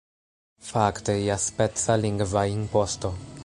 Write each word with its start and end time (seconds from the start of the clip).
Fakte 0.69 1.15
iaspeca 1.27 2.01
lingva 2.05 2.47
imposto. 2.57 3.17